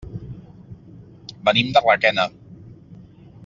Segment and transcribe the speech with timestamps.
[1.49, 2.27] Venim de Requena.